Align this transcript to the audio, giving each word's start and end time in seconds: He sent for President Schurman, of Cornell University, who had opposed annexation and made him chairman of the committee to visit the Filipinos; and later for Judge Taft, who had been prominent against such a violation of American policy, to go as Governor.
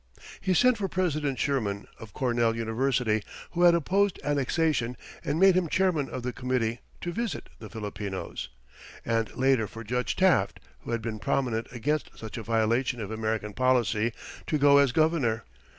He 0.41 0.55
sent 0.55 0.79
for 0.79 0.87
President 0.87 1.37
Schurman, 1.37 1.85
of 1.99 2.11
Cornell 2.11 2.55
University, 2.55 3.21
who 3.51 3.61
had 3.61 3.75
opposed 3.75 4.19
annexation 4.23 4.97
and 5.23 5.39
made 5.39 5.53
him 5.53 5.69
chairman 5.69 6.09
of 6.09 6.23
the 6.23 6.33
committee 6.33 6.79
to 7.01 7.11
visit 7.13 7.49
the 7.59 7.69
Filipinos; 7.69 8.49
and 9.05 9.31
later 9.35 9.67
for 9.67 9.83
Judge 9.83 10.15
Taft, 10.15 10.59
who 10.79 10.89
had 10.89 11.03
been 11.03 11.19
prominent 11.19 11.67
against 11.71 12.17
such 12.17 12.35
a 12.39 12.41
violation 12.41 12.99
of 12.99 13.11
American 13.11 13.53
policy, 13.53 14.11
to 14.47 14.57
go 14.57 14.79
as 14.79 14.91
Governor. 14.91 15.43